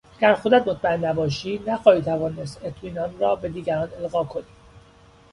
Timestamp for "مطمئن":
0.67-1.05